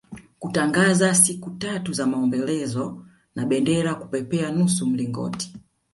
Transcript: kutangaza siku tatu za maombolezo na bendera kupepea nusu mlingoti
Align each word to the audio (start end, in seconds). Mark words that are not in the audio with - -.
kutangaza 0.39 1.15
siku 1.15 1.49
tatu 1.49 1.93
za 1.93 2.07
maombolezo 2.07 3.05
na 3.35 3.45
bendera 3.45 3.95
kupepea 3.95 4.51
nusu 4.51 4.85
mlingoti 4.85 5.53